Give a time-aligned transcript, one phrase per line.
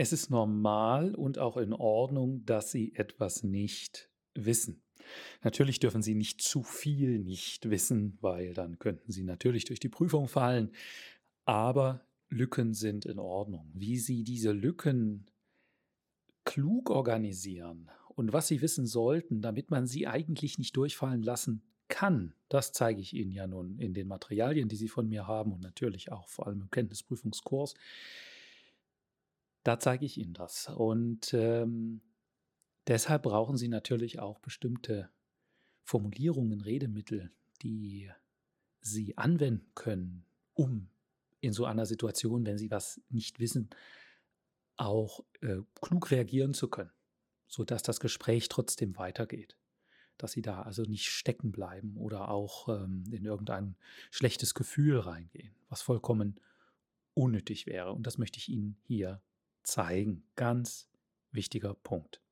[0.00, 4.80] Es ist normal und auch in Ordnung, dass Sie etwas nicht wissen.
[5.42, 9.88] Natürlich dürfen Sie nicht zu viel nicht wissen, weil dann könnten Sie natürlich durch die
[9.88, 10.70] Prüfung fallen.
[11.46, 13.72] Aber Lücken sind in Ordnung.
[13.74, 15.26] Wie Sie diese Lücken
[16.44, 22.34] klug organisieren und was Sie wissen sollten, damit man sie eigentlich nicht durchfallen lassen kann,
[22.48, 25.60] das zeige ich Ihnen ja nun in den Materialien, die Sie von mir haben und
[25.60, 27.74] natürlich auch vor allem im Kenntnisprüfungskurs.
[29.68, 30.70] Da zeige ich Ihnen das.
[30.70, 32.00] Und ähm,
[32.86, 35.10] deshalb brauchen Sie natürlich auch bestimmte
[35.82, 37.30] Formulierungen, Redemittel,
[37.60, 38.10] die
[38.80, 40.88] Sie anwenden können, um
[41.40, 43.68] in so einer Situation, wenn Sie was nicht wissen,
[44.78, 46.94] auch äh, klug reagieren zu können,
[47.46, 49.58] sodass das Gespräch trotzdem weitergeht.
[50.16, 53.76] Dass Sie da also nicht stecken bleiben oder auch ähm, in irgendein
[54.10, 56.40] schlechtes Gefühl reingehen, was vollkommen
[57.12, 57.92] unnötig wäre.
[57.92, 59.20] Und das möchte ich Ihnen hier
[59.68, 60.24] zeigen.
[60.34, 60.88] Ganz
[61.30, 62.22] wichtiger Punkt.